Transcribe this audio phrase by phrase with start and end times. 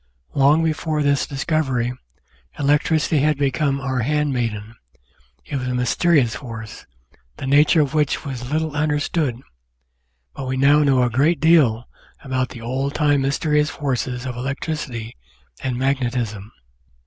[0.33, 1.93] Long before this discovery
[2.57, 4.73] electricity had become our handmaiden;
[5.45, 6.87] it was a mysterious force,
[7.37, 9.39] the nature of which was little understood,
[10.33, 11.87] but we now know a great deal
[12.23, 15.15] about the old time mysterious forces of electricity
[15.61, 16.51] and magnetism.